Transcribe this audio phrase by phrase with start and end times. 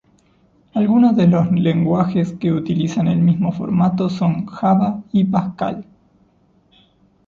[0.73, 5.85] Algunos de los lenguajes que utilizan el mismo formato son Java y Pascal.